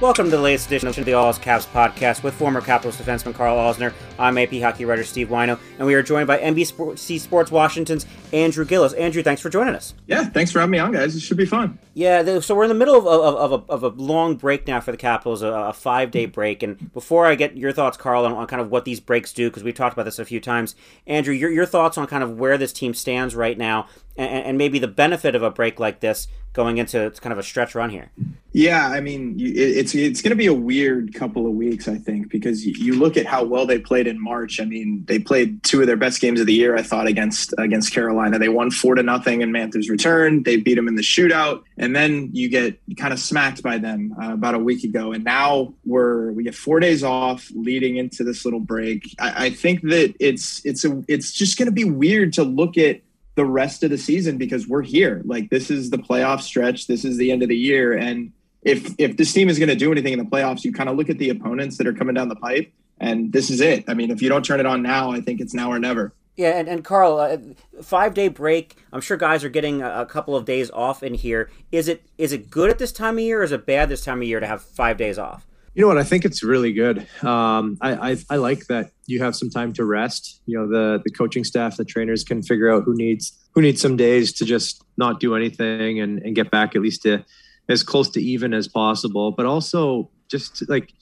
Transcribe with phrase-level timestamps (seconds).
[0.00, 3.56] Welcome to the latest edition of the All Caps podcast with former Capitals defenseman Carl
[3.56, 3.92] Alzner.
[4.18, 8.64] I'm AP hockey writer Steve Whyno, and we are joined by NBC Sports Washington's Andrew
[8.64, 8.92] Gillis.
[8.94, 9.94] Andrew, thanks for joining us.
[10.06, 11.16] Yeah, thanks for having me on, guys.
[11.16, 11.78] It should be fun.
[11.94, 14.80] Yeah, so we're in the middle of, of, of, a, of a long break now
[14.80, 16.62] for the Capitals, a, a five day break.
[16.62, 19.48] And before I get your thoughts, Carl, on, on kind of what these breaks do,
[19.48, 20.74] because we've talked about this a few times,
[21.06, 24.58] Andrew, your, your thoughts on kind of where this team stands right now, and, and
[24.58, 27.90] maybe the benefit of a break like this going into kind of a stretch run
[27.90, 28.10] here.
[28.52, 32.30] Yeah, I mean, it's it's going to be a weird couple of weeks, I think,
[32.30, 34.60] because you, you look at how well they played in March.
[34.60, 37.54] I mean, they played two of their best games of the year, I thought, against
[37.58, 38.38] against Carolina.
[38.38, 40.42] They won four to nothing in Mantha's return.
[40.42, 44.14] They beat them in the shootout, and then you get kind of smacked by them
[44.20, 45.12] uh, about a week ago.
[45.12, 49.14] And now we're we get four days off leading into this little break.
[49.18, 52.78] I, I think that it's it's a it's just going to be weird to look
[52.78, 53.00] at
[53.34, 55.22] the rest of the season because we're here.
[55.24, 56.86] Like this is the playoff stretch.
[56.86, 57.92] This is the end of the year.
[57.92, 60.88] And if if this team is going to do anything in the playoffs, you kind
[60.88, 62.72] of look at the opponents that are coming down the pipe,
[63.04, 63.84] and this is it.
[63.88, 66.12] I mean, if you don't turn it on now, I think it's now or never.
[66.36, 67.36] Yeah, and, and Carl, uh,
[67.82, 68.76] five day break.
[68.92, 71.50] I'm sure guys are getting a, a couple of days off in here.
[71.70, 74.04] Is it is it good at this time of year, or is it bad this
[74.04, 75.46] time of year to have five days off?
[75.74, 75.98] You know what?
[75.98, 77.06] I think it's really good.
[77.22, 80.40] Um, I, I I like that you have some time to rest.
[80.46, 83.80] You know, the the coaching staff, the trainers can figure out who needs who needs
[83.80, 87.24] some days to just not do anything and, and get back at least to
[87.68, 89.30] as close to even as possible.
[89.30, 90.92] But also, just like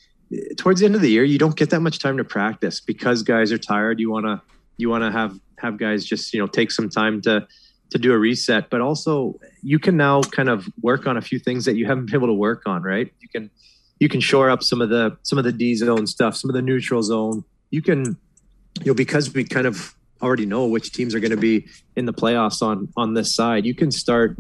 [0.56, 3.22] towards the end of the year, you don't get that much time to practice because
[3.22, 4.00] guys are tired.
[4.00, 4.42] You wanna
[4.76, 7.46] you wanna have have guys just you know take some time to
[7.90, 8.70] to do a reset.
[8.70, 12.06] But also, you can now kind of work on a few things that you haven't
[12.06, 12.82] been able to work on.
[12.82, 13.12] Right?
[13.20, 13.50] You can
[14.00, 16.54] you can shore up some of the some of the D zone stuff, some of
[16.54, 17.44] the neutral zone.
[17.70, 18.16] You can,
[18.80, 21.66] you know, because we kind of already know which teams are going to be
[21.96, 23.66] in the playoffs on on this side.
[23.66, 24.36] You can start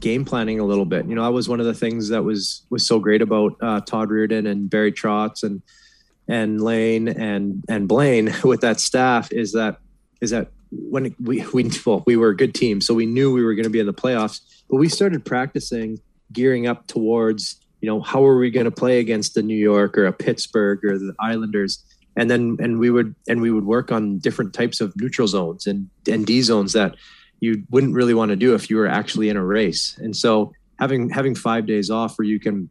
[0.00, 1.06] game planning a little bit.
[1.06, 3.80] You know, that was one of the things that was was so great about uh,
[3.80, 5.62] Todd Reirden and Barry Trotz and
[6.28, 9.78] and Lane and and Blaine with that staff is that
[10.20, 13.44] is that when we we well we were a good team, so we knew we
[13.44, 16.00] were going to be in the playoffs, but we started practicing
[16.32, 19.96] gearing up towards you know how are we going to play against the New York
[19.96, 21.84] or a Pittsburgh or the Islanders
[22.16, 25.66] and then and we would and we would work on different types of neutral zones
[25.66, 26.96] and and D zones that
[27.40, 29.96] you wouldn't really want to do if you were actually in a race.
[29.98, 32.68] And so having having 5 days off where you can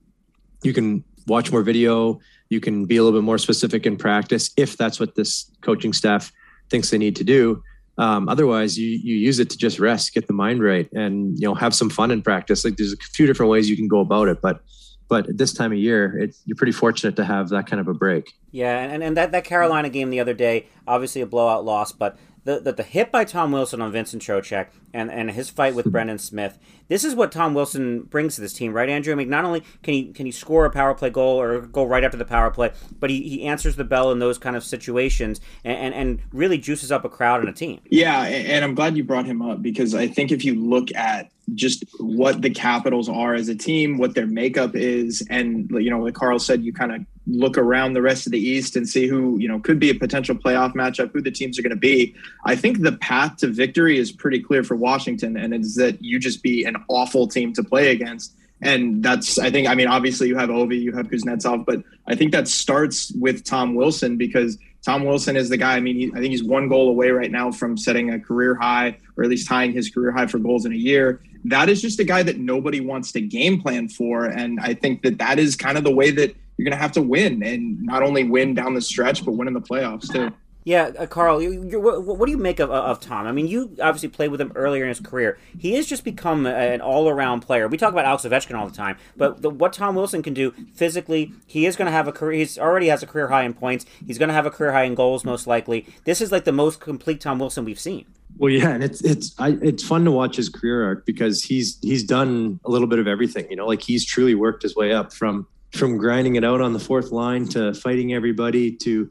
[0.64, 4.52] you can watch more video, you can be a little bit more specific in practice
[4.58, 6.32] if that's what this coaching staff
[6.70, 7.62] thinks they need to do.
[7.98, 11.48] Um, otherwise, you you use it to just rest, get the mind right, and you
[11.48, 12.66] know have some fun in practice.
[12.66, 14.62] Like there's a few different ways you can go about it, but
[15.08, 17.88] but at this time of year, it, you're pretty fortunate to have that kind of
[17.88, 18.34] a break.
[18.52, 22.18] Yeah, and, and that, that Carolina game the other day, obviously a blowout loss, but
[22.46, 25.86] the, the, the hit by Tom Wilson on Vincent Trocheck and, and his fight with
[25.86, 25.92] hmm.
[25.92, 26.58] Brendan Smith,
[26.88, 29.12] this is what Tom Wilson brings to this team, right, Andrew?
[29.12, 31.84] I mean, not only can he can he score a power play goal or go
[31.84, 34.64] right after the power play, but he, he answers the bell in those kind of
[34.64, 37.82] situations and, and, and really juices up a crowd and a team.
[37.90, 41.32] Yeah, and I'm glad you brought him up because I think if you look at
[41.54, 46.00] just what the Capitals are as a team, what their makeup is, and you know,
[46.00, 49.08] like Carl said, you kind of look around the rest of the East and see
[49.08, 51.76] who you know could be a potential playoff matchup, who the teams are going to
[51.76, 52.16] be.
[52.46, 56.20] I think the path to victory is pretty clear for Washington, and it's that you
[56.20, 58.34] just be an awful team to play against.
[58.62, 62.16] And that's, I think, I mean, obviously you have Ovi, you have Kuznetsov, but I
[62.16, 65.76] think that starts with Tom Wilson because Tom Wilson is the guy.
[65.76, 68.54] I mean, he, I think he's one goal away right now from setting a career
[68.54, 71.24] high, or at least tying his career high for goals in a year.
[71.46, 75.02] That is just a guy that nobody wants to game plan for, and I think
[75.02, 77.82] that that is kind of the way that you're going to have to win, and
[77.82, 80.32] not only win down the stretch, but win in the playoffs too.
[80.66, 83.28] Yeah, uh, Carl, you, you, what, what do you make of, of Tom?
[83.28, 85.38] I mean, you obviously played with him earlier in his career.
[85.60, 87.68] He has just become a- an all-around player.
[87.68, 90.54] We talk about Alex Ovechkin all the time, but the, what Tom Wilson can do
[90.74, 92.40] physically, he is going to have a career.
[92.40, 93.86] He's already has a career high in points.
[94.08, 95.86] He's going to have a career high in goals, most likely.
[96.04, 98.06] This is like the most complete Tom Wilson we've seen.
[98.38, 101.78] Well, yeah, and it's it's I, it's fun to watch his career arc because he's
[101.82, 103.46] he's done a little bit of everything.
[103.52, 106.74] You know, like he's truly worked his way up from from grinding it out on
[106.74, 109.10] the fourth line to fighting everybody to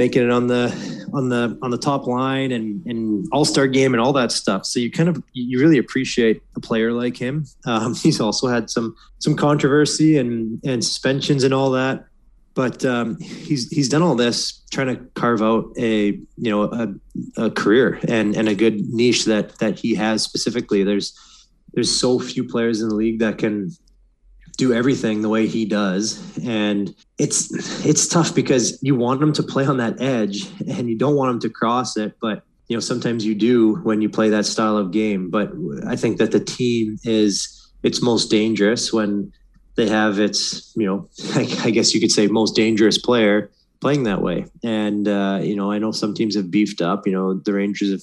[0.00, 0.64] making it on the
[1.12, 4.64] on the on the top line and and all star game and all that stuff.
[4.64, 7.44] So you kind of you really appreciate a player like him.
[7.66, 12.06] Um, he's also had some some controversy and and suspensions and all that
[12.54, 17.44] but um, he's he's done all this trying to carve out a you know a,
[17.46, 20.82] a, career and and a good niche that that he has specifically.
[20.82, 21.16] There's
[21.72, 23.70] there's so few players in the league that can
[24.60, 27.50] do everything the way he does, and it's
[27.84, 31.30] it's tough because you want him to play on that edge and you don't want
[31.30, 34.76] him to cross it, but you know sometimes you do when you play that style
[34.76, 35.30] of game.
[35.30, 35.50] But
[35.86, 39.32] I think that the team is it's most dangerous when
[39.76, 41.08] they have its, you know,
[41.64, 44.44] I, guess you could say most dangerous player playing that way.
[44.62, 47.90] And, uh, you know, I know some teams have beefed up, you know, the Rangers
[47.90, 48.02] have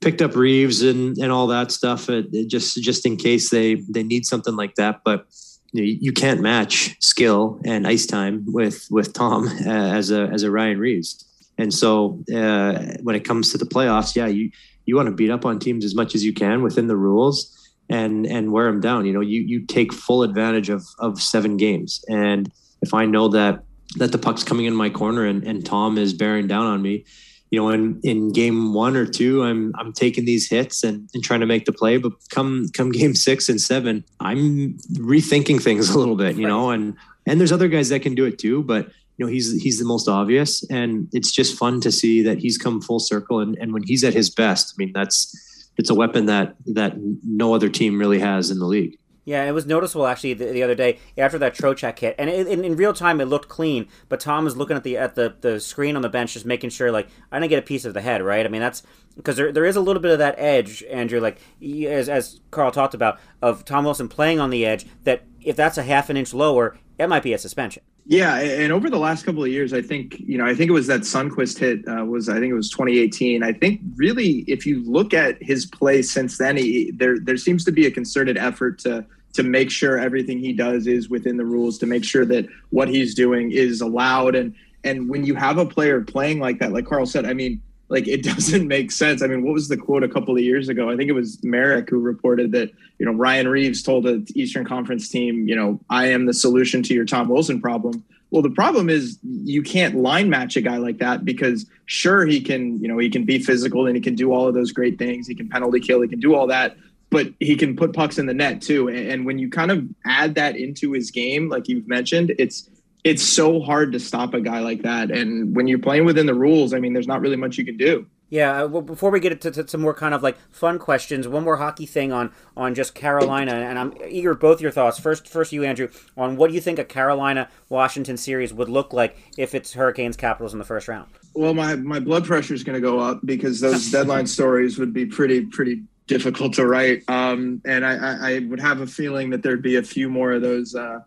[0.00, 3.76] picked up Reaves and, and all that stuff it, it just, just in case they,
[3.88, 5.00] they need something like that.
[5.04, 5.26] But,
[5.72, 10.22] you, know, you can't match skill and ice time with, with Tom uh, as a,
[10.32, 11.24] as a Ryan Reaves.
[11.58, 14.50] And so uh, when it comes to the playoffs, yeah, you,
[14.86, 17.54] you want to beat up on teams as much as you can within the rules
[17.90, 19.06] and and wear them down.
[19.06, 22.04] You know, you you take full advantage of of seven games.
[22.08, 22.50] And
[22.82, 23.62] if I know that
[23.96, 27.04] that the puck's coming in my corner and, and Tom is bearing down on me,
[27.50, 31.22] you know, in, in game one or two, I'm I'm taking these hits and, and
[31.24, 31.96] trying to make the play.
[31.96, 36.70] But come come game six and seven, I'm rethinking things a little bit, you know,
[36.70, 36.94] and
[37.26, 39.84] and there's other guys that can do it too, but you know, he's he's the
[39.84, 40.64] most obvious.
[40.70, 44.04] And it's just fun to see that he's come full circle and, and when he's
[44.04, 45.34] at his best, I mean that's
[45.76, 46.94] it's a weapon that that
[47.24, 48.98] no other team really has in the league.
[49.28, 52.46] Yeah, it was noticeable actually the, the other day after that Trocheck hit, and it,
[52.46, 53.86] in, in, real time it looked clean.
[54.08, 56.70] But Tom was looking at the at the, the screen on the bench, just making
[56.70, 58.46] sure like I didn't get a piece of the head, right?
[58.46, 58.84] I mean that's
[59.16, 62.72] because there, there is a little bit of that edge, Andrew, like as as Carl
[62.72, 64.86] talked about of Tom Wilson playing on the edge.
[65.04, 67.82] That if that's a half an inch lower, it might be a suspension.
[68.06, 70.72] Yeah, and over the last couple of years, I think you know, I think it
[70.72, 73.42] was that Sundqvist hit uh, was I think it was 2018.
[73.42, 77.62] I think really, if you look at his play since then, he, there there seems
[77.66, 79.04] to be a concerted effort to
[79.34, 82.88] to make sure everything he does is within the rules, to make sure that what
[82.88, 84.34] he's doing is allowed.
[84.34, 84.54] And
[84.84, 88.06] and when you have a player playing like that, like Carl said, I mean, like
[88.06, 89.22] it doesn't make sense.
[89.22, 90.90] I mean, what was the quote a couple of years ago?
[90.90, 94.64] I think it was Merrick who reported that, you know, Ryan Reaves told an Eastern
[94.64, 98.04] Conference team, you know, I am the solution to your Tom Wilson problem.
[98.30, 102.42] Well, the problem is you can't line match a guy like that because sure he
[102.42, 104.98] can, you know, he can be physical and he can do all of those great
[104.98, 105.26] things.
[105.26, 106.76] He can penalty kill, he can do all that,
[107.10, 108.88] but he can put pucks in the net too.
[108.88, 112.68] And when you kind of add that into his game, like you've mentioned, it's
[113.04, 115.10] it's so hard to stop a guy like that.
[115.10, 117.76] And when you're playing within the rules, I mean, there's not really much you can
[117.76, 118.06] do.
[118.30, 121.44] Yeah, uh, well, before we get to, to, more kind of like fun questions, one
[121.44, 124.98] more hockey thing on on just Carolina, and I'm eager both your thoughts.
[124.98, 128.92] First, first you, Andrew, on what do you think a Carolina Washington series would look
[128.92, 131.08] like if it's Hurricanes Capitals in the first round?
[131.32, 134.92] Well, my my blood pressure is going to go up because those deadline stories would
[134.92, 139.42] be pretty pretty difficult to write, um, and I, I, would have a feeling that
[139.42, 140.74] there'd be a few more of those.
[140.74, 141.00] Uh,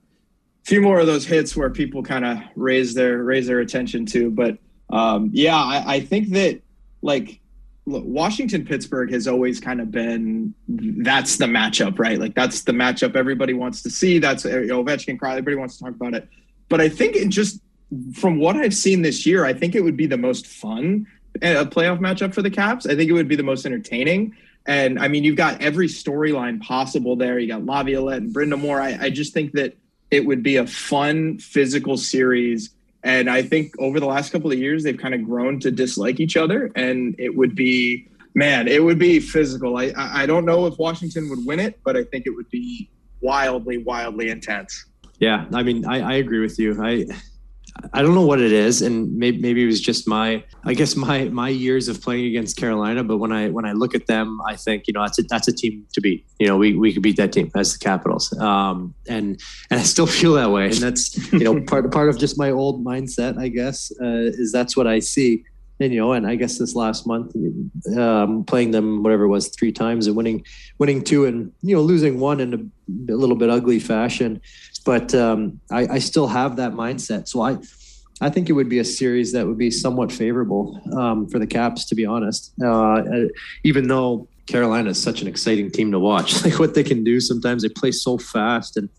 [0.64, 4.30] few more of those hits where people kind of raise their raise their attention to.
[4.30, 4.58] But
[4.90, 6.62] um, yeah, I, I, think that
[7.02, 7.40] like
[7.86, 12.20] Washington Pittsburgh has always kind of been that's the matchup, right?
[12.20, 14.20] Like that's the matchup everybody wants to see.
[14.20, 16.30] That's you know, Ovechkin, Crosby, everybody wants to talk about it.
[16.70, 17.60] But I think it just
[18.14, 21.08] from what I've seen this year, I think it would be the most fun
[21.42, 22.86] a uh, playoff matchup for the Caps.
[22.86, 24.36] I think it would be the most entertaining.
[24.66, 27.40] And I mean, you've got every storyline possible there.
[27.40, 28.80] You got Laviolette and Brind'Amour.
[28.80, 29.76] I, I just think that
[30.12, 32.70] it would be a fun physical series.
[33.04, 36.20] And I think over the last couple of years, they've kind of grown to dislike
[36.20, 36.72] each other.
[36.76, 39.78] And it would be, man, it would be physical.
[39.78, 42.90] I, I don't know if Washington would win it, but I think it would be
[43.22, 44.86] wildly, wildly intense.
[45.20, 45.46] Yeah.
[45.54, 46.84] I mean, I, I agree with you.
[46.84, 47.06] I,
[47.94, 50.96] I don't know what it is, and maybe maybe it was just my I guess
[50.96, 53.04] my my years of playing against Carolina.
[53.04, 55.48] But when I when I look at them, I think you know that's a that's
[55.48, 56.26] a team to beat.
[56.40, 59.84] You know, we we could beat that team as the Capitals, um, and and I
[59.84, 60.66] still feel that way.
[60.66, 64.52] And that's you know part part of just my old mindset, I guess, uh, is
[64.52, 65.44] that's what I see.
[65.80, 67.36] And you know, and I guess this last month,
[67.98, 70.46] um, playing them whatever it was three times and winning
[70.78, 74.40] winning two and you know losing one in a, a little bit ugly fashion
[74.86, 77.28] but um, I, I, still have that mindset.
[77.28, 77.58] So I,
[78.22, 81.48] I think it would be a series that would be somewhat favorable um, for the
[81.48, 82.54] Caps, to be honest.
[82.64, 83.04] Uh,
[83.64, 87.20] even though Carolina is such an exciting team to watch, like what they can do
[87.20, 88.90] sometimes, they play so fast and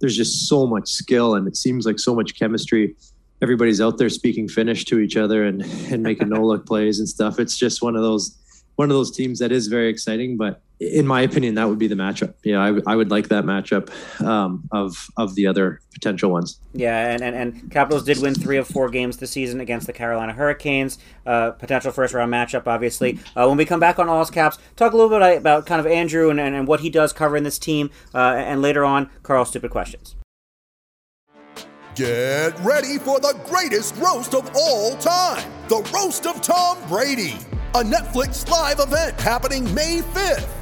[0.00, 2.96] there's just so much skill and it seems like so much chemistry.
[3.40, 7.08] Everybody's out there speaking Finnish to each other and, and making no look plays and
[7.08, 7.38] stuff.
[7.38, 8.38] It's just one of those
[8.76, 10.36] one of those teams that is very exciting.
[10.36, 12.34] But in my opinion, that would be the matchup.
[12.42, 13.90] Yeah, I, w- I would like that matchup
[14.24, 16.58] um, of of the other potential ones.
[16.72, 19.92] Yeah, and, and, and Capitals did win three of four games this season against the
[19.92, 20.98] Carolina Hurricanes.
[21.24, 23.18] Uh, potential first round matchup, obviously.
[23.36, 25.86] Uh, when we come back on All's Caps, talk a little bit about kind of
[25.86, 29.48] Andrew and, and, and what he does covering this team, uh, and later on, Carl's
[29.48, 30.16] stupid questions.
[31.94, 37.36] Get ready for the greatest roast of all time the Roast of Tom Brady,
[37.74, 40.61] a Netflix live event happening May 5th.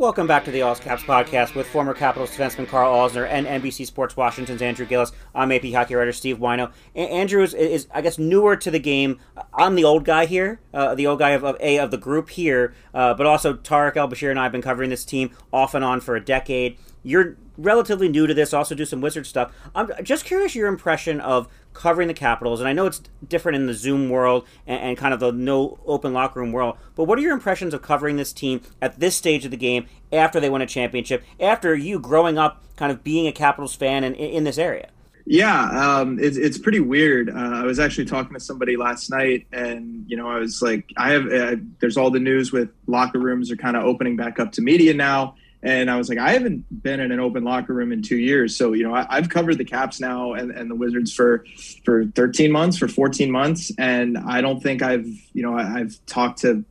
[0.00, 3.84] Welcome back to the All Caps podcast with former Capitals defenseman Carl Alzner and NBC
[3.84, 5.12] Sports Washington's Andrew Gillis.
[5.34, 6.72] I'm AP hockey writer Steve Whyno.
[6.94, 9.20] A- Andrew is, is, I guess, newer to the game.
[9.52, 12.30] I'm the old guy here, uh, the old guy of, of, A of the group
[12.30, 15.84] here, uh, but also Tarik El-Bashir and I have been covering this team off and
[15.84, 16.78] on for a decade.
[17.02, 19.52] You're relatively new to this, also do some wizard stuff.
[19.74, 23.66] I'm just curious your impression of covering the Capitals, and I know it's different in
[23.66, 27.18] the Zoom world and, and, kind of the no open locker room world, but what
[27.18, 30.50] are your impressions of covering this team at this stage of the game after they
[30.50, 34.44] win a championship, after you growing up kind of being a Capitals fan in, in
[34.44, 34.90] this area?
[35.26, 37.30] Yeah, um, it's it's pretty weird.
[37.30, 40.90] Uh, I was actually talking to somebody last night, and you know, I was like,
[40.96, 44.40] I have uh, there's all the news with locker rooms are kind of opening back
[44.40, 47.74] up to media now, and I was like, I haven't been in an open locker
[47.74, 48.56] room in two years.
[48.56, 51.44] So, you know, I, have covered the Caps now and, and the Wizards for
[51.84, 53.70] for 13 months, for 14 months.
[53.78, 56.64] And I don't think I've, you know, I, have talked to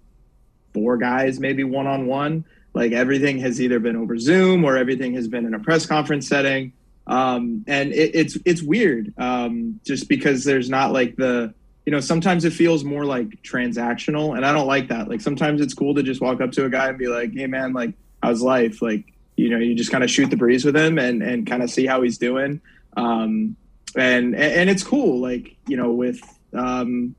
[0.73, 2.45] four guys, maybe one on one.
[2.73, 6.27] Like everything has either been over Zoom or everything has been in a press conference
[6.27, 6.73] setting.
[7.05, 11.53] Um, and it, it's it's weird um, just because there's not like the,
[11.85, 14.35] you know, sometimes it feels more like transactional.
[14.35, 15.09] And I don't like that.
[15.09, 17.47] Like sometimes it's cool to just walk up to a guy and be like, hey,
[17.47, 18.81] man, like, how's life?
[18.81, 21.63] Like, you know, you just kind of shoot the breeze with him and, and kind
[21.63, 22.61] of see how he's doing.
[22.97, 23.55] Um,
[23.95, 25.19] and, and it's cool.
[25.19, 26.19] Like, you know, with,
[26.53, 27.15] um,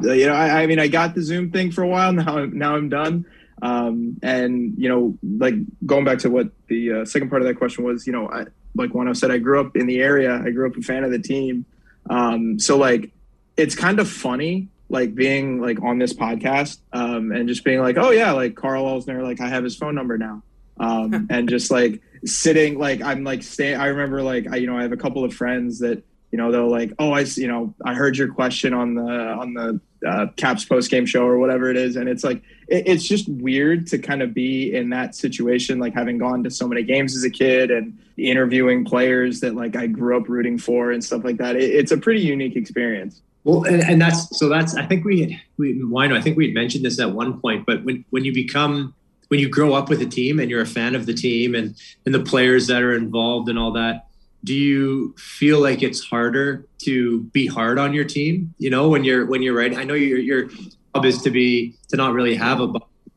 [0.00, 2.44] you know, I, I mean, I got the Zoom thing for a while now.
[2.44, 3.26] Now I'm done.
[3.62, 5.54] Um, and you know, like
[5.84, 8.46] going back to what the uh, second part of that question was, you know, I,
[8.74, 10.34] like Whyno said, I grew up in the area.
[10.34, 11.66] I grew up a fan of the team.
[12.08, 13.10] Um, so like,
[13.56, 17.96] it's kind of funny like being like on this podcast um, and just being like,
[17.96, 20.42] oh yeah, like Carl Alzner, like I have his phone number now,
[20.78, 23.80] um, and just like sitting, like I'm like staying.
[23.80, 26.50] I remember like I, you know I have a couple of friends that you know
[26.50, 30.26] they'll like, oh I you know I heard your question on the on the uh,
[30.36, 33.86] Caps post game show or whatever it is, and it's like it, it's just weird
[33.88, 37.22] to kind of be in that situation, like having gone to so many games as
[37.22, 41.36] a kid and interviewing players that like I grew up rooting for and stuff like
[41.36, 41.54] that.
[41.54, 43.22] It, it's a pretty unique experience.
[43.44, 46.46] Well, and, and that's so that's I think we had we Whyno, I think we
[46.46, 48.94] had mentioned this at one point, but when when you become
[49.28, 51.74] when you grow up with a team and you're a fan of the team and
[52.04, 54.08] and the players that are involved and all that,
[54.44, 58.54] do you feel like it's harder to be hard on your team?
[58.58, 59.74] You know, when you're when you're right.
[59.74, 62.68] I know your your job is to be to not really have a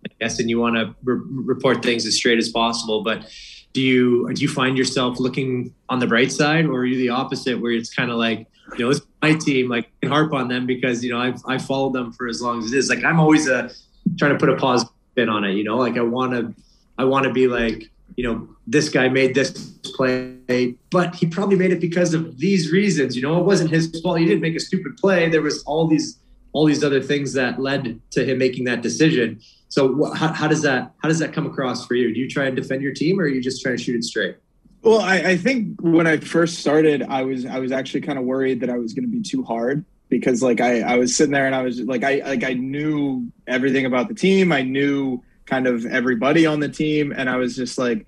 [0.06, 3.26] I guess, and you want to re- report things as straight as possible, but
[3.74, 7.10] do you do you find yourself looking on the bright side or are you the
[7.10, 9.70] opposite where it's kind of like you know, it's my team.
[9.70, 12.42] Like, I can harp on them because you know I've I followed them for as
[12.42, 12.90] long as it is.
[12.90, 13.70] Like, I'm always a uh,
[14.18, 15.54] trying to put a positive spin on it.
[15.54, 16.54] You know, like I want to,
[16.98, 19.52] I want to be like, you know, this guy made this
[19.96, 23.16] play, but he probably made it because of these reasons.
[23.16, 24.20] You know, it wasn't his fault.
[24.20, 25.30] He didn't make a stupid play.
[25.30, 26.20] There was all these
[26.54, 29.42] all these other things that led to him making that decision.
[29.74, 32.14] So, how, how does that how does that come across for you?
[32.14, 34.04] Do you try and defend your team, or are you just trying to shoot it
[34.04, 34.38] straight?
[34.84, 38.26] Well, I, I, think when I first started, I was I was actually kind of
[38.26, 41.34] worried that I was going to be too hard because like I, I was sitting
[41.34, 44.52] there and I was like I like I knew everything about the team.
[44.52, 48.06] I knew kind of everybody on the team, and I was just like,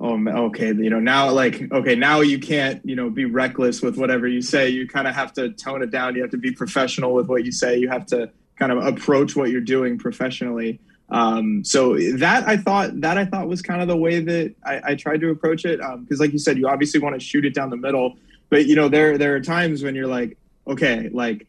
[0.00, 3.96] oh, okay, you know, now like okay, now you can't you know be reckless with
[3.96, 4.68] whatever you say.
[4.68, 6.16] You kind of have to tone it down.
[6.16, 7.78] You have to be professional with what you say.
[7.78, 10.80] You have to kind of approach what you're doing professionally.
[11.14, 14.80] Um, so that I thought that I thought was kind of the way that I,
[14.84, 15.78] I tried to approach it.
[15.78, 18.16] Because, um, like you said, you obviously want to shoot it down the middle.
[18.50, 21.46] but you know, there there are times when you're like, okay, like,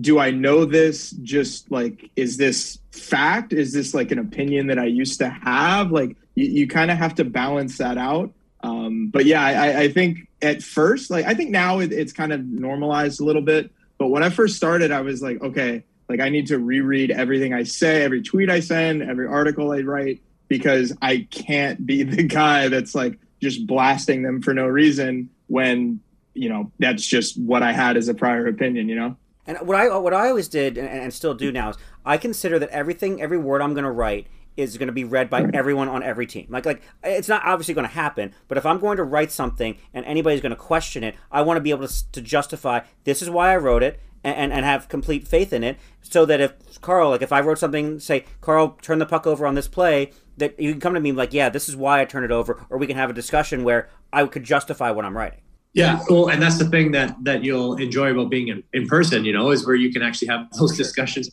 [0.00, 1.10] do I know this?
[1.22, 3.52] Just like, is this fact?
[3.52, 5.92] Is this like an opinion that I used to have?
[5.92, 8.32] Like, you, you kind of have to balance that out.
[8.64, 12.32] Um, but yeah, I, I think at first, like, I think now it, it's kind
[12.32, 13.70] of normalized a little bit.
[13.98, 17.54] But when I first started, I was like, okay, like I need to reread everything
[17.54, 22.24] I say, every tweet I send, every article I write, because I can't be the
[22.24, 26.00] guy that's like just blasting them for no reason when
[26.34, 28.88] you know that's just what I had as a prior opinion.
[28.88, 29.16] You know.
[29.46, 32.58] And what I what I always did and, and still do now is I consider
[32.58, 34.26] that everything, every word I'm going to write
[34.56, 36.48] is going to be read by everyone on every team.
[36.50, 39.76] Like like it's not obviously going to happen, but if I'm going to write something
[39.94, 43.22] and anybody's going to question it, I want to be able to, to justify this
[43.22, 46.80] is why I wrote it and, and have complete faith in it so that if
[46.80, 50.12] Carl like if I wrote something say Carl turn the puck over on this play
[50.36, 52.64] that you can come to me like yeah this is why I turn it over
[52.70, 55.40] or we can have a discussion where I could justify what I'm writing.
[55.72, 59.24] Yeah, well, and that's the thing that that you'll enjoy about being in, in person,
[59.24, 61.30] you know, is where you can actually have those discussions.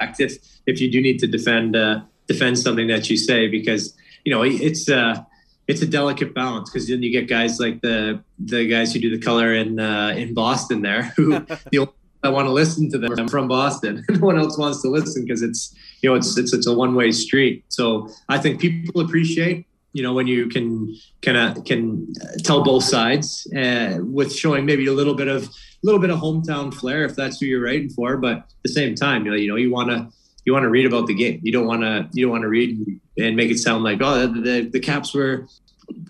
[0.00, 3.92] If if you do need to defend uh, defend something that you say, because
[4.24, 5.24] you know it's uh
[5.66, 9.10] it's a delicate balance because then you get guys like the the guys who do
[9.10, 11.38] the color in uh, in Boston there who
[11.72, 11.88] the
[12.22, 13.12] I want to listen to them.
[13.18, 14.04] I'm from Boston.
[14.10, 16.94] no one else wants to listen because it's you know it's it's it's a one
[16.94, 17.64] way street.
[17.68, 22.12] So I think people appreciate you know when you can kind of can
[22.44, 25.50] tell both sides uh, with showing maybe a little bit of a
[25.82, 28.16] little bit of hometown flair if that's who you're writing for.
[28.16, 30.08] But at the same time, you know you know you want to
[30.44, 31.40] you want to read about the game.
[31.42, 34.26] You don't want to you don't want to read and make it sound like oh
[34.26, 35.46] the, the, the Caps were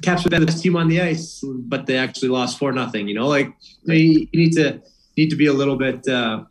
[0.02, 3.06] Caps were the best team on the ice, but they actually lost four nothing.
[3.06, 4.82] You know like you need to
[5.20, 6.44] need to be a little bit uh,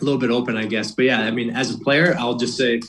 [0.00, 0.90] a little bit open, I guess.
[0.90, 2.80] But yeah, I mean, as a player, I'll just say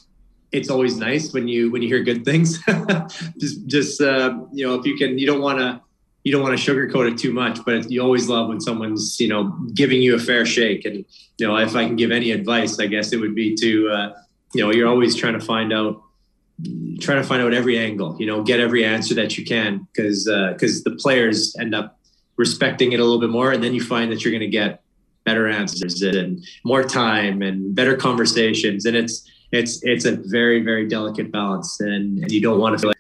[0.52, 2.60] it's always nice when you when you hear good things.
[3.38, 5.82] just just uh, you know, if you can, you don't want to
[6.24, 9.28] you don't want to sugarcoat it too much, but you always love when someone's you
[9.28, 9.44] know
[9.74, 10.86] giving you a fair shake.
[10.86, 11.06] And
[11.38, 14.14] you know, if I can give any advice, I guess it would be to uh,
[14.54, 16.02] you know, you're always trying to find out
[17.02, 20.24] trying to find out every angle you know get every answer that you can because
[20.54, 22.00] because uh, the players end up
[22.38, 24.82] respecting it a little bit more and then you find that you're going to get
[25.26, 28.86] better answers and more time and better conversations.
[28.86, 32.80] And it's it's it's a very very delicate balance, and, and you don't want to
[32.80, 32.98] feel like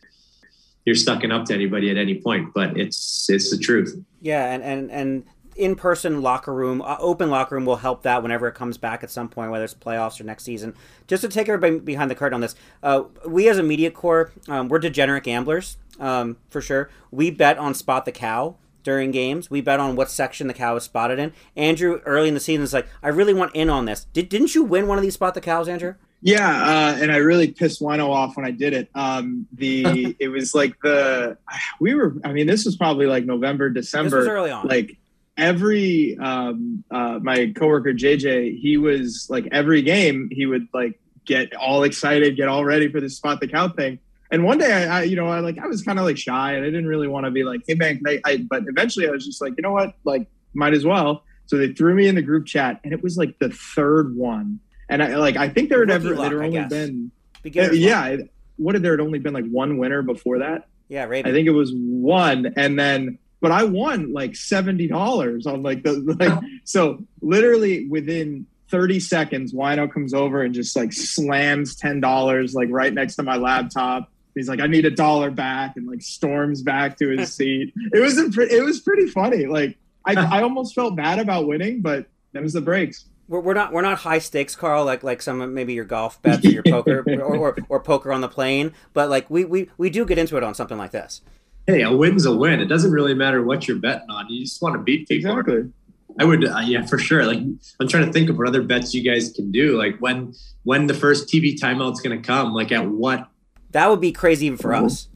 [0.86, 2.54] you're stucking up to anybody at any point.
[2.54, 3.98] But it's it's the truth.
[4.22, 5.24] Yeah, and and and
[5.56, 9.04] in person locker room, uh, open locker room will help that whenever it comes back
[9.04, 10.74] at some point, whether it's playoffs or next season.
[11.08, 14.32] Just to take everybody behind the curtain on this, uh, we as a media corps,
[14.50, 16.90] um, we're degenerate gamblers um, for sure.
[17.10, 19.50] We bet on Spot the Cow during games.
[19.50, 21.34] We bet on what section the cow was spotted in.
[21.58, 24.06] Andrew, early in the season, is like, I really want in on this.
[24.13, 25.95] Did, didn't you win one of these spot the cows, Andrew?
[26.21, 28.89] Yeah, uh, and I really pissed Whyno off when I did it.
[28.95, 31.38] Um, the it was like the
[31.80, 32.15] we were.
[32.24, 34.28] I mean, this was probably like November, December.
[34.28, 34.67] Early on.
[34.67, 34.98] Like
[35.38, 41.56] every um, uh, my coworker JJ, he was like every game he would like get
[41.56, 44.00] all excited, get all ready for the spot the cow thing.
[44.32, 46.54] And one day, I, I you know, I like I was kind of like shy,
[46.54, 49.12] and I didn't really want to be like, "Hey, man," I, I, but eventually, I
[49.12, 51.24] was just like, you know what, like, might as well.
[51.46, 54.60] So they threw me in the group chat, and it was like the third one,
[54.90, 57.12] and I like I think there had ever luck, there only been,
[57.46, 58.18] uh, yeah,
[58.58, 60.68] what had there had only been like one winner before that?
[60.88, 61.26] Yeah, right.
[61.26, 65.84] I think it was one, and then but I won like seventy dollars on like
[65.84, 66.34] the like
[66.64, 72.92] so literally within 30 seconds, Whyno comes over and just like slams $10 like right
[72.92, 76.98] next to my laptop he's like, I need a dollar back, and like storms back
[76.98, 77.74] to his seat.
[77.93, 79.45] It was a pre- it was pretty funny.
[79.45, 83.06] Like I, I almost felt bad about winning, but that was the breaks.
[83.28, 84.86] We're, we're not we're not high stakes, Carl.
[84.86, 88.21] Like like some maybe your golf bets or your poker or, or, or poker on
[88.21, 88.74] the plane.
[88.93, 91.21] But like we, we we do get into it on something like this.
[91.65, 92.60] Hey, a win's a win.
[92.60, 94.30] It doesn't really matter what you're betting on.
[94.30, 95.32] You just want to beat people.
[95.32, 95.71] Exactly.
[96.19, 97.26] I would, uh, yeah, for sure.
[97.26, 99.78] Like, I'm trying to think of what other bets you guys can do.
[99.78, 102.54] Like, when when the first TV timeout's going to come.
[102.54, 103.28] Like, at what
[103.76, 105.10] that would be crazy even for us.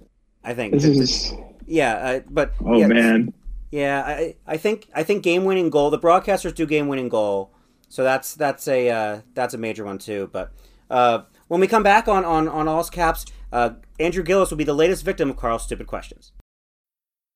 [0.43, 0.74] I think.
[0.74, 1.34] This is...
[1.65, 3.34] Yeah, uh, but oh yeah, man.
[3.72, 5.89] Yeah, I, I think I think game winning goal.
[5.89, 7.54] The broadcasters do game winning goal,
[7.88, 10.30] so that's that's a uh, that's a major one too.
[10.34, 10.52] But
[10.89, 14.65] uh, when we come back on on on All's Caps, uh, Andrew Gillis will be
[14.65, 16.34] the latest victim of Carl's stupid questions.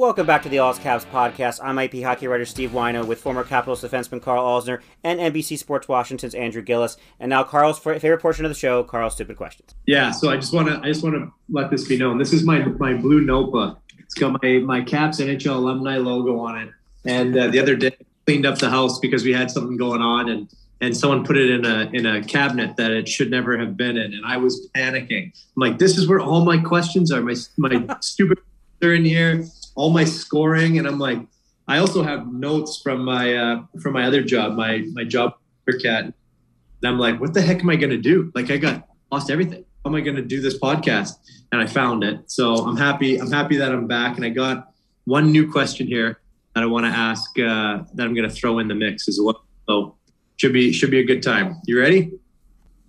[0.00, 1.60] Welcome back to the All's Caps podcast.
[1.62, 5.88] I'm AP hockey writer Steve Whyno with former Capitals defenseman Carl Alzner and NBC Sports
[5.88, 6.96] Washington's Andrew Gillis.
[7.20, 9.74] And now Carl's favorite portion of the show, Carl's stupid questions.
[9.84, 12.16] Yeah, so I just want to I just want to let this be known.
[12.16, 13.78] This is my my blue notebook.
[13.98, 16.70] It's got my my Caps NHL alumni logo on it.
[17.04, 20.00] And uh, the other day, I cleaned up the house because we had something going
[20.00, 20.48] on, and
[20.80, 23.98] and someone put it in a in a cabinet that it should never have been
[23.98, 25.26] in, and I was panicking.
[25.26, 27.20] I'm like, this is where all my questions are.
[27.20, 28.38] My my stupid
[28.82, 29.44] are in here
[29.80, 31.20] all my scoring, and I'm like,
[31.66, 35.72] I also have notes from my uh, from my other job, my my job for
[35.78, 36.04] cat.
[36.04, 38.30] And I'm like, what the heck am I gonna do?
[38.34, 39.64] Like, I got lost everything.
[39.82, 41.12] How am I gonna do this podcast?
[41.50, 42.30] And I found it.
[42.30, 43.16] So I'm happy.
[43.16, 44.74] I'm happy that I'm back, and I got
[45.06, 46.20] one new question here
[46.54, 49.42] that I want to ask uh, that I'm gonna throw in the mix as well.
[49.66, 49.96] So
[50.36, 51.56] should be should be a good time.
[51.64, 52.12] You ready?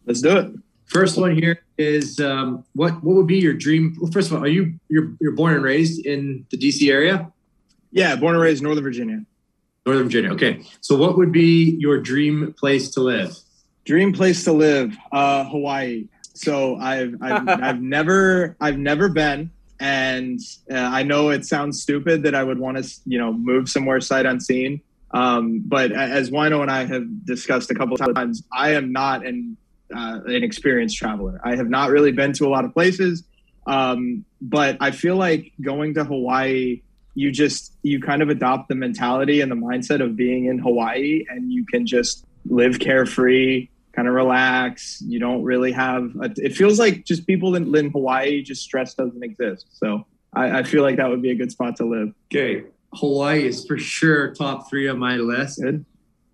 [0.06, 0.48] Let's do it.
[0.92, 3.96] First one here is um, what what would be your dream?
[4.02, 7.32] Well, first of all, are you you're you're born and raised in the DC area?
[7.92, 9.22] Yeah, born and raised Northern Virginia.
[9.86, 10.34] Northern Virginia.
[10.34, 13.38] Okay, so what would be your dream place to live?
[13.86, 16.10] Dream place to live, uh, Hawaii.
[16.34, 19.50] So I've I've, I've never I've never been,
[19.80, 23.70] and uh, I know it sounds stupid that I would want to you know move
[23.70, 24.82] somewhere sight unseen.
[25.12, 29.26] Um, but as Whyno and I have discussed a couple of times, I am not
[29.26, 29.56] an
[29.94, 31.40] uh, an experienced traveler.
[31.44, 33.24] I have not really been to a lot of places,
[33.68, 36.82] um, but I feel like going to Hawaii,
[37.14, 41.26] you just you kind of adopt the mentality and the mindset of being in Hawaii,
[41.30, 45.02] and you can just live carefree, kind of relax.
[45.02, 46.12] You don't really have.
[46.22, 49.68] A, it feels like just people in, in Hawaii, just stress doesn't exist.
[49.72, 52.14] So I, I feel like that would be a good spot to live.
[52.34, 55.62] Okay, Hawaii is for sure top three on my list.
[55.62, 55.86] Good.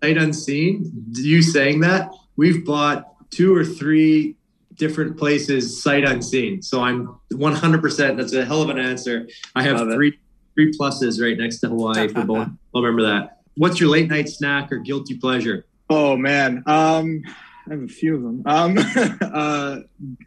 [0.02, 1.06] Sight unseen.
[1.14, 2.12] You saying that?
[2.36, 4.36] We've bought two or three
[4.74, 6.62] different places sight unseen.
[6.62, 8.16] So I'm 100%.
[8.16, 9.28] That's a hell of an answer.
[9.54, 10.18] I have three
[10.54, 12.48] three pluses right next to Hawaii for both.
[12.74, 13.38] I'll remember that.
[13.56, 15.66] What's your late night snack or guilty pleasure?
[15.88, 17.22] Oh man, um,
[17.68, 18.42] I have a few of them.
[18.44, 18.78] Um,
[19.20, 19.80] uh,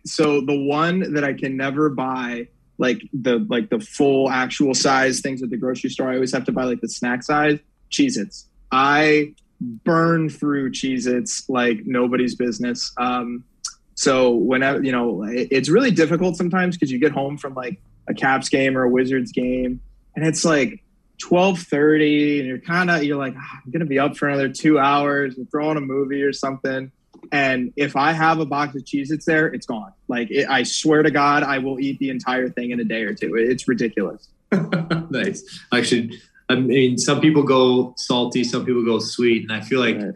[0.06, 5.20] so the one that I can never buy, like the like the full actual size
[5.20, 7.60] things at the grocery store, I always have to buy like the snack size
[7.92, 8.48] Cheez-Its.
[8.72, 12.92] I burn through Cheez Its like nobody's business.
[12.98, 13.44] Um,
[13.96, 18.14] so whenever, you know, it's really difficult sometimes because you get home from like a
[18.14, 19.80] Caps game or a Wizards game
[20.16, 20.84] and it's like
[21.28, 24.50] 1230 and you're kind of, you're like, ah, I'm going to be up for another
[24.50, 26.92] two hours and throw on a movie or something.
[27.32, 29.94] And if I have a box of Cheez Its there, it's gone.
[30.08, 33.04] Like it, I swear to God, I will eat the entire thing in a day
[33.04, 33.36] or two.
[33.36, 34.28] It's ridiculous.
[35.10, 35.44] nice.
[35.72, 36.20] Actually,
[36.52, 40.14] I mean, some people go salty, some people go sweet, and I feel like right.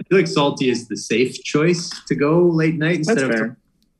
[0.00, 3.32] I feel like salty is the safe choice to go late night instead That's of
[3.32, 3.56] fair.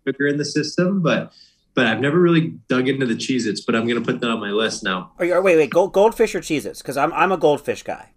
[0.06, 1.02] sugar in the system.
[1.02, 1.32] But
[1.74, 4.50] but I've never really dug into the Cheez-Its, but I'm gonna put that on my
[4.50, 5.12] list now.
[5.18, 6.82] Oh, are you, wait, wait, gold, goldfish or Cheez-Its?
[6.82, 8.10] Because I'm I'm a goldfish guy.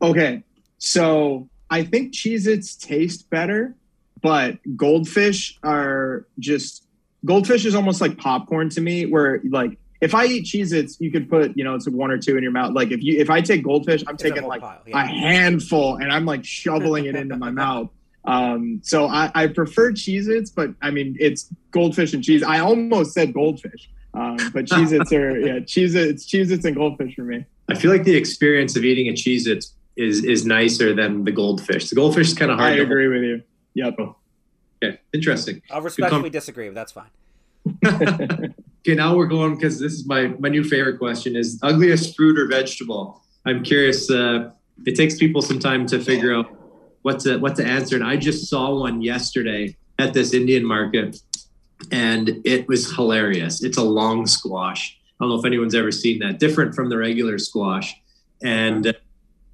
[0.00, 0.44] Okay,
[0.78, 3.74] so I think Cheez-Its taste better,
[4.22, 6.86] but goldfish are just
[7.24, 11.28] goldfish is almost like popcorn to me, where like if I eat Cheez-Its, you could
[11.28, 12.72] put, you know, it's one or two in your mouth.
[12.74, 15.02] Like if you if I take goldfish, I'm It's taking whole like pile, yeah.
[15.02, 17.90] a handful and I'm like shoveling it into my mouth.
[18.24, 22.42] Um, so I, I prefer Cheez-Its, but I mean it's goldfish and cheese.
[22.42, 23.88] I almost said goldfish.
[24.14, 27.44] Um, but Cheez-Its are yeah, Cheez-Its, Cheez-Its and goldfish for me.
[27.68, 31.88] I feel like the experience of eating a Cheez-Its is is nicer than the goldfish.
[31.88, 32.72] The goldfish is kind of hard.
[32.72, 33.42] I to agree with you.
[33.74, 33.96] Yep.
[34.82, 35.62] Okay, interesting.
[35.70, 38.54] I'll Good respectfully com- disagree, but that's fine.
[38.86, 42.38] okay, now we're going because this is my my new favorite question: is ugliest fruit
[42.38, 43.22] or vegetable?
[43.44, 44.10] I'm curious.
[44.10, 44.50] Uh,
[44.84, 46.46] it takes people some time to figure out
[47.02, 51.20] what to what to answer, and I just saw one yesterday at this Indian market,
[51.90, 53.62] and it was hilarious.
[53.62, 54.96] It's a long squash.
[55.18, 56.38] I don't know if anyone's ever seen that.
[56.38, 57.94] Different from the regular squash,
[58.42, 58.92] and uh,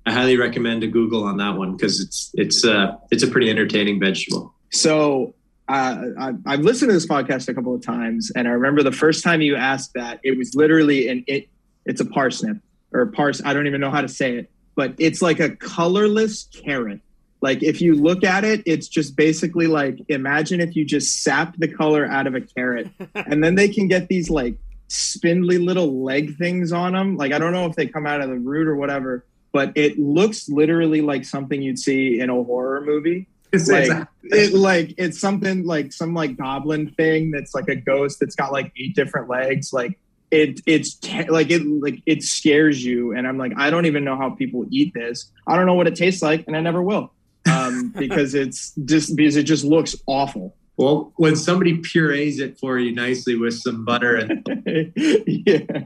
[0.04, 3.48] I highly recommend a Google on that one because it's it's uh, it's a pretty
[3.48, 4.54] entertaining vegetable.
[4.70, 5.34] So
[5.68, 8.92] uh, I, I've listened to this podcast a couple of times, and I remember the
[8.92, 11.48] first time you asked that, it was literally an it.
[11.84, 12.58] It's a parsnip
[12.92, 13.42] or pars.
[13.44, 17.00] I don't even know how to say it, but it's like a colorless carrot.
[17.40, 21.56] Like if you look at it, it's just basically like imagine if you just sap
[21.56, 24.56] the color out of a carrot, and then they can get these like
[24.88, 27.16] spindly little leg things on them.
[27.16, 29.98] Like I don't know if they come out of the root or whatever, but it
[29.98, 34.06] looks literally like something you'd see in a horror movie It's- like it's-
[34.52, 38.52] it like it's something like some like goblin thing that's like a ghost that's got
[38.52, 39.98] like eight different legs like
[40.30, 44.04] it it's te- like it like it scares you and i'm like i don't even
[44.04, 45.30] know how people eat this.
[45.46, 47.12] I don't know what it tastes like and i never will
[47.50, 50.56] um because it's just because it just looks awful.
[50.78, 54.48] Well, when somebody purees it for you nicely with some butter and
[55.26, 55.82] yeah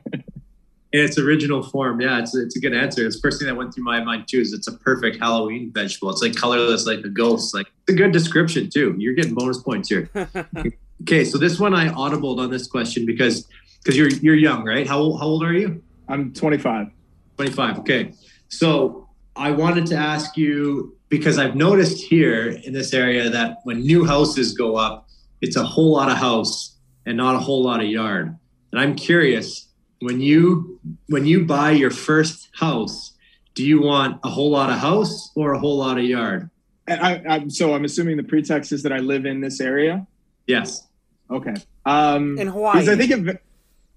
[0.93, 3.07] in its original form, yeah, it's it's a good answer.
[3.07, 4.41] It's the first thing that went through my mind too.
[4.41, 6.11] Is it's a perfect Halloween vegetable.
[6.11, 7.55] It's like colorless, like a ghost.
[7.55, 8.95] Like it's a good description too.
[8.99, 10.09] You're getting bonus points here.
[11.03, 13.49] okay, so this one I audibled on this question because
[13.83, 14.87] because you're you're young, right?
[14.87, 15.83] How old, how old are you?
[16.09, 16.89] I'm 25.
[17.37, 17.79] 25.
[17.81, 18.13] Okay,
[18.49, 23.81] so I wanted to ask you because I've noticed here in this area that when
[23.81, 25.09] new houses go up,
[25.41, 28.37] it's a whole lot of house and not a whole lot of yard.
[28.73, 29.66] And I'm curious
[30.01, 33.13] when you when you buy your first house,
[33.55, 36.51] do you want a whole lot of house or a whole lot of yard?
[36.89, 40.07] I, I'm so I'm assuming the pretext is that I live in this area.
[40.47, 40.87] Yes.
[41.31, 41.55] Okay.
[41.85, 42.75] Um, In Hawaii.
[42.79, 43.39] 'cause I think of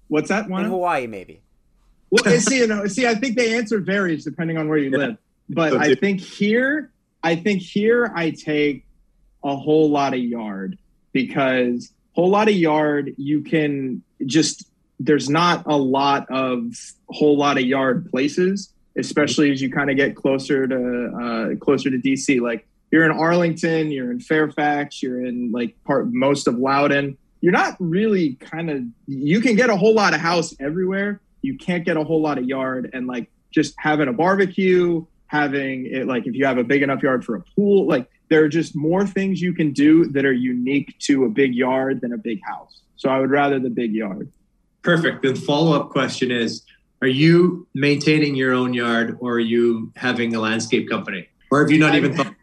[0.08, 0.64] what's that one?
[0.64, 1.40] In Hawaii, maybe.
[2.10, 5.16] Well, see, you know, see, I think the answer varies depending on where you live.
[5.48, 6.90] But So I think here,
[7.22, 8.84] I think here I take
[9.44, 10.76] a whole lot of yard
[11.12, 14.69] because whole lot of yard you can just
[15.00, 16.74] there's not a lot of
[17.08, 20.76] whole lot of yard places, especially as you kind of get closer to
[21.56, 22.40] uh, closer to DC.
[22.40, 27.16] Like you're in Arlington, you're in Fairfax, you're in like part most of Loudoun.
[27.40, 31.22] You're not really kind of you can get a whole lot of house everywhere.
[31.40, 35.86] You can't get a whole lot of yard and like just having a barbecue, having
[35.86, 38.48] it like if you have a big enough yard for a pool, like there are
[38.48, 42.18] just more things you can do that are unique to a big yard than a
[42.18, 42.82] big house.
[42.96, 44.30] So I would rather the big yard.
[44.82, 45.22] Perfect.
[45.22, 46.62] The follow up question is
[47.02, 51.28] Are you maintaining your own yard or are you having a landscape company?
[51.50, 52.34] Or have you not even thought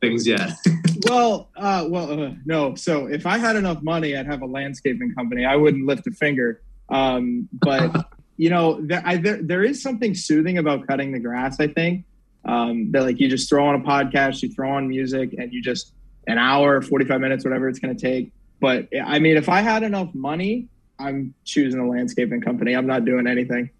[0.00, 0.50] things yet?
[1.08, 2.74] well, uh, well, uh, no.
[2.74, 5.44] So if I had enough money, I'd have a landscaping company.
[5.44, 6.60] I wouldn't lift a finger.
[6.88, 11.60] Um, but you know, there, I, there, there is something soothing about cutting the grass.
[11.60, 12.04] I think
[12.44, 15.62] um, that like you just throw on a podcast, you throw on music, and you
[15.62, 15.92] just
[16.26, 18.32] an hour, forty five minutes, whatever it's going to take.
[18.60, 22.74] But I mean, if I had enough money, I'm choosing a landscaping company.
[22.74, 23.70] I'm not doing anything.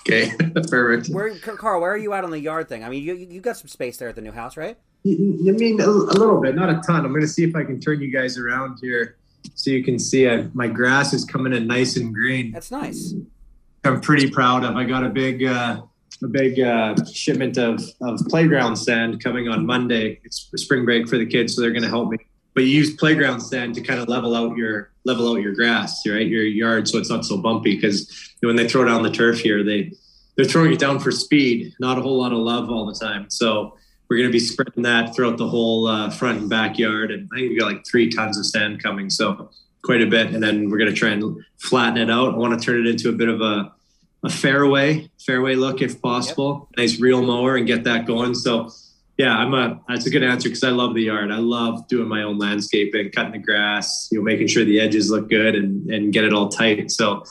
[0.00, 0.30] Okay,
[0.68, 1.08] perfect.
[1.08, 2.84] Where, Carl, where are you at on the yard thing?
[2.84, 4.76] I mean, you you you got some space there at the new house, right?
[5.04, 7.04] I mean, a, a little bit, not a ton.
[7.04, 9.16] I'm going to see if I can turn you guys around here
[9.54, 12.50] so you can see I, my grass is coming in nice and green.
[12.52, 13.14] That's nice.
[13.84, 14.76] I'm pretty proud of.
[14.76, 15.82] I got a big, uh,
[16.22, 20.20] a big uh, shipment of, of playground sand coming on Monday.
[20.24, 22.18] It's spring break for the kids, so they're going to help me.
[22.56, 26.04] But you use playground sand to kind of level out your level out your grass,
[26.06, 26.26] right?
[26.26, 27.76] Your yard, so it's not so bumpy.
[27.76, 29.92] Because when they throw down the turf here, they
[30.36, 33.28] they're throwing it down for speed, not a whole lot of love all the time.
[33.28, 33.76] So
[34.08, 37.10] we're going to be spreading that throughout the whole uh, front and backyard.
[37.10, 39.50] And I think we got like three tons of sand coming, so
[39.84, 40.28] quite a bit.
[40.28, 42.34] And then we're going to try and flatten it out.
[42.34, 43.72] I want to turn it into a bit of a
[44.24, 46.68] a fairway fairway look if possible.
[46.76, 48.34] Nice real mower and get that going.
[48.34, 48.70] So
[49.18, 51.32] yeah, I'm a that's a good answer because I love the yard.
[51.32, 55.10] I love doing my own landscaping, cutting the grass, you know, making sure the edges
[55.10, 56.90] look good and and get it all tight.
[56.90, 57.24] So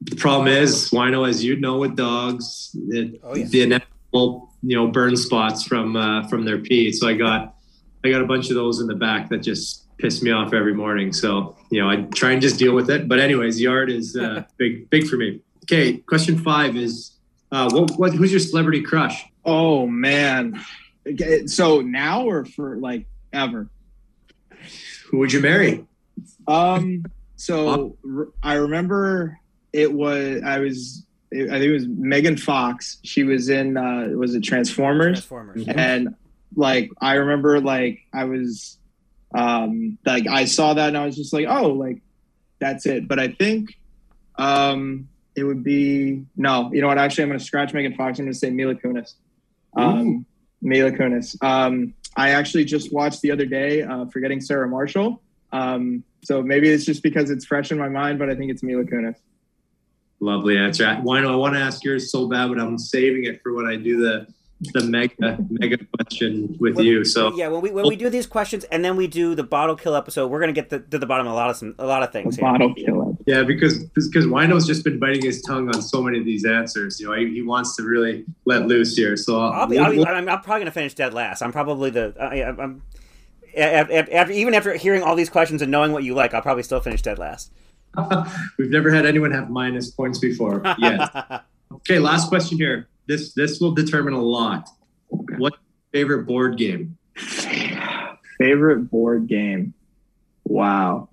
[0.00, 3.46] the problem is, Whyno, as you know, with dogs, it, Oh, yeah.
[3.46, 6.92] the inevitable, you know, burn spots from uh, from their pee.
[6.92, 7.56] So I got
[8.04, 10.74] I got a bunch of those in the back that just piss me off every
[10.74, 11.12] morning.
[11.12, 13.06] So you know, I try and just deal with it.
[13.06, 15.40] But anyways, yard is uh, big big for me.
[15.64, 17.18] Okay, question five is,
[17.52, 19.26] uh, what, what who's your celebrity crush?
[19.44, 20.58] Oh man.
[21.12, 23.68] Okay, So now or for like ever?
[25.10, 25.84] Who would you marry?
[26.46, 27.04] Um.
[27.36, 29.38] So r- I remember
[29.72, 32.98] it was I was I think it was Megan Fox.
[33.04, 35.24] She was in uh was it Transformers?
[35.26, 35.64] Transformers.
[35.68, 36.14] And
[36.56, 38.78] like I remember like I was
[39.34, 42.02] um like I saw that and I was just like oh like
[42.58, 43.06] that's it.
[43.06, 43.78] But I think
[44.36, 46.70] um it would be no.
[46.72, 46.98] You know what?
[46.98, 48.18] Actually, I'm going to scratch Megan Fox.
[48.18, 49.14] I'm going to say Mila Kunis.
[49.76, 50.26] Um,
[50.60, 51.40] Mila Kunis.
[51.42, 55.22] Um, I actually just watched the other day, uh, Forgetting Sarah Marshall.
[55.52, 58.62] Um, so maybe it's just because it's fresh in my mind, but I think it's
[58.62, 59.16] Mila Kunis.
[60.20, 60.84] Lovely answer.
[60.84, 63.76] Whyno, I want to ask yours so bad, but I'm saving it for when I
[63.76, 64.26] do the
[64.60, 67.04] the mega mega question with you.
[67.04, 69.76] So yeah, when we when we do these questions and then we do the bottle
[69.76, 71.86] kill episode, we're gonna get the, to the bottom of a lot of some a
[71.86, 72.36] lot of things.
[72.36, 72.42] Here.
[72.42, 73.12] Bottle killer.
[73.26, 76.98] Yeah, because because Whyno's just been biting his tongue on so many of these answers.
[76.98, 79.16] You know, he, he wants to really let loose here.
[79.16, 81.42] So I'll be, I'll be I'm, I'm probably gonna finish dead last.
[81.42, 82.82] I'm probably the I, I'm
[83.56, 86.62] after, after even after hearing all these questions and knowing what you like, I'll probably
[86.62, 87.52] still finish dead last.
[88.58, 90.62] We've never had anyone have minus points before.
[90.78, 91.08] Yes.
[91.72, 92.88] okay, last question here.
[93.08, 94.68] This this will determine a lot.
[95.38, 95.54] What
[95.92, 96.98] favorite board game?
[98.38, 99.74] Favorite board game?
[100.44, 101.08] Wow,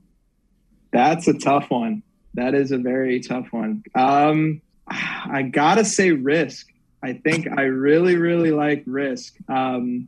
[0.91, 2.03] that's a tough one.
[2.35, 3.83] That is a very tough one.
[3.95, 6.67] Um, I gotta say Risk.
[7.01, 9.35] I think I really, really like Risk.
[9.47, 10.07] Um,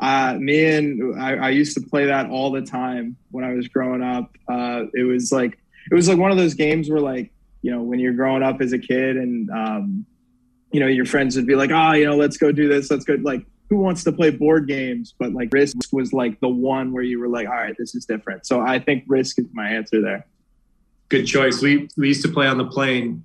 [0.00, 3.68] uh, me and I, I used to play that all the time when I was
[3.68, 4.36] growing up.
[4.48, 5.58] Uh, it was like
[5.90, 7.32] it was like one of those games where like
[7.62, 10.04] you know, when you're growing up as a kid and, um,
[10.72, 12.90] you know, your friends would be like, oh, you know, let's go do this.
[12.90, 13.14] Let's go.
[13.22, 15.14] Like, who wants to play board games?
[15.18, 18.04] But like Risk was like the one where you were like, all right, this is
[18.04, 18.46] different.
[18.46, 20.26] So I think Risk is my answer there.
[21.08, 21.62] Good choice.
[21.62, 23.24] We we used to play on the plane.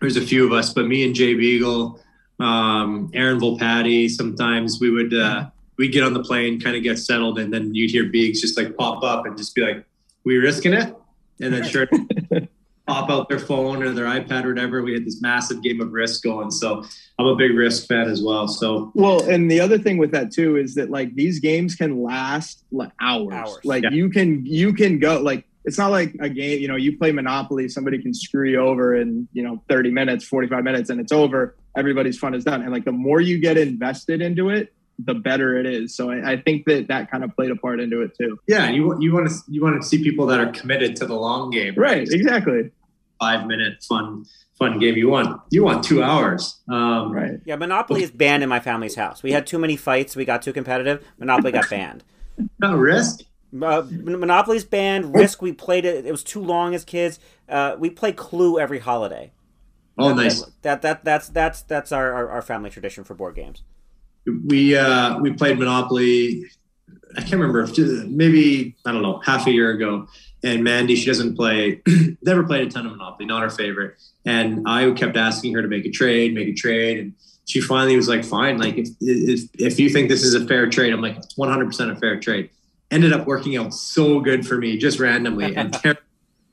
[0.00, 2.00] There's a few of us, but me and Jay Beagle,
[2.38, 5.48] um, Aaron Volpatti, sometimes we would uh,
[5.78, 8.58] we'd get on the plane, kind of get settled, and then you'd hear Beags just
[8.58, 9.84] like pop up and just be like,
[10.24, 10.94] "We risking it?"
[11.40, 11.88] And then sure,
[12.88, 14.82] pop out their phone or their iPad or whatever.
[14.82, 16.50] We had this massive game of Risk going.
[16.50, 16.84] So
[17.18, 18.48] I'm a big Risk fan as well.
[18.48, 22.02] So well, and the other thing with that too is that like these games can
[22.02, 23.32] last like hours.
[23.34, 23.58] Hours.
[23.64, 23.90] Like Yeah.
[23.90, 26.60] you can you can go like it's not like a game.
[26.62, 30.24] You know, you play Monopoly, somebody can screw you over in you know 30 minutes,
[30.24, 31.56] 45 minutes, and it's over.
[31.76, 32.62] Everybody's fun is done.
[32.62, 35.94] And like the more you get invested into it, the better it is.
[35.94, 38.38] So I, I think that that kind of played a part into it too.
[38.48, 41.14] yeah, you you want to you want to see people that are committed to the
[41.14, 41.74] long game.
[41.76, 42.08] Right.
[42.10, 42.70] Exactly.
[43.20, 44.24] Five minute fun
[44.58, 44.96] fun game.
[44.96, 46.60] You want you want two hours.
[46.68, 47.40] Um, Right.
[47.44, 49.22] Yeah, Monopoly is banned in my family's house.
[49.22, 50.16] We had too many fights.
[50.16, 51.04] We got too competitive.
[51.18, 52.04] Monopoly got banned.
[52.60, 53.22] No risk.
[53.52, 55.12] Uh, Monopoly's banned.
[55.12, 56.06] Risk, we played it.
[56.06, 57.18] It was too long as kids.
[57.48, 59.32] Uh, we play Clue every holiday.
[59.98, 60.42] Oh, That- nice.
[60.62, 63.62] That, that that's that's that's our, our, our family tradition for board games.
[64.46, 66.44] we uh we played monopoly
[67.16, 67.76] i can't remember if
[68.08, 70.06] maybe i don't know half a year ago
[70.44, 71.80] and mandy she doesn't play
[72.22, 75.68] never played a ton of monopoly not her favorite and i kept asking her to
[75.68, 77.12] make a trade make a trade and
[77.46, 80.68] she finally was like fine like if if, if you think this is a fair
[80.68, 82.50] trade i'm like 100% a fair trade
[82.90, 86.02] ended up working out so good for me just randomly and terrible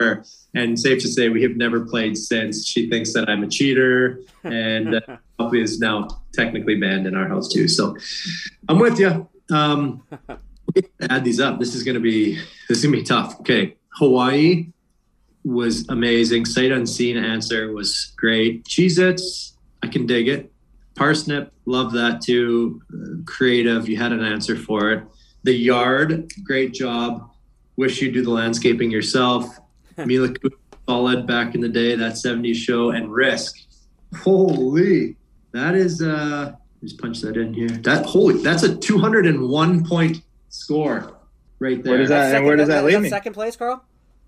[0.02, 0.26] her.
[0.54, 4.20] and safe to say we have never played since she thinks that i'm a cheater
[4.44, 5.02] and uh,
[5.38, 7.68] Monopoly is now technically banned in our house too.
[7.68, 7.98] So
[8.70, 9.28] I'm with you.
[9.52, 10.04] Um,
[11.10, 11.60] add these up.
[11.60, 12.36] This is gonna be
[12.68, 13.40] this is gonna be tough.
[13.42, 14.68] Okay, Hawaii
[15.44, 16.46] was amazing.
[16.46, 18.66] Sight unseen answer was great.
[18.66, 20.52] Cheez-Its, I can dig it.
[20.96, 22.82] Parsnip, love that too.
[22.92, 25.04] Uh, creative, you had an answer for it.
[25.44, 27.30] The Yard, great job.
[27.76, 29.60] Wish you'd do the landscaping yourself.
[29.98, 30.34] Mila
[30.88, 33.58] solid back in the day, that 70s show, and Risk.
[34.22, 35.16] Holy,
[35.52, 37.68] that is uh just punch that in here.
[37.68, 40.22] That holy that's a 201 point
[40.56, 41.18] score
[41.60, 41.94] right there.
[41.94, 43.10] Where does that- Second- where does that is leave me?
[43.10, 43.84] Second place, Carl.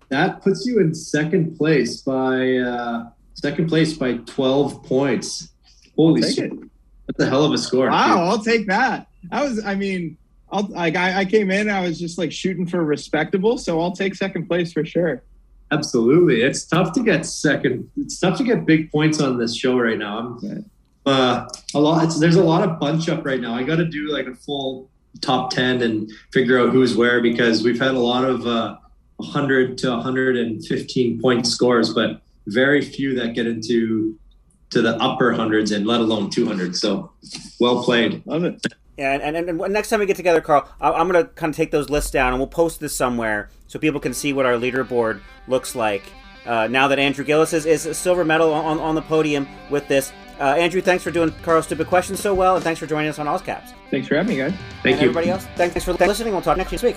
[0.10, 5.50] That puts you in second place by uh second place by 12 points.
[5.96, 6.52] Holy shit.
[6.52, 6.60] it.
[7.08, 7.90] That's a hell of a score.
[7.90, 8.18] Wow, dude.
[8.18, 9.08] I'll take that.
[9.32, 10.18] I was, I mean,
[10.52, 13.92] I'll like I, I came in, I was just like shooting for respectable, so I'll
[13.92, 15.24] take second place for sure.
[15.72, 16.42] Absolutely.
[16.44, 17.90] It's tough to get second.
[17.98, 20.20] It's tough to get big points on this show right now.
[20.20, 20.66] I'm
[21.06, 22.06] uh, a lot.
[22.06, 23.54] It's, there's a lot of bunch up right now.
[23.54, 24.90] I got to do like a full
[25.22, 28.78] top 10 and figure out who's where because we've had a lot of uh,
[29.18, 34.18] 100 to 115 point scores, but very few that get into
[34.70, 36.76] to the upper hundreds and let alone 200.
[36.76, 37.12] So
[37.60, 38.22] well played.
[38.26, 38.62] Love it.
[38.98, 41.52] Yeah, and, and, and next time we get together, Carl, I- I'm going to kind
[41.52, 44.46] of take those lists down and we'll post this somewhere so people can see what
[44.46, 46.04] our leaderboard looks like.
[46.46, 49.88] Uh, now that Andrew Gillis is, is a silver medal on, on the podium with
[49.88, 50.12] this.
[50.40, 53.20] Uh, Andrew, thanks for doing Carl's Stupid Questions so well, and thanks for joining us
[53.20, 53.74] on Ozcaps.
[53.90, 54.54] Thanks for having me, guys.
[54.84, 55.10] Thank and you.
[55.10, 56.34] everybody else, thanks for listening.
[56.34, 56.96] We'll talk next week.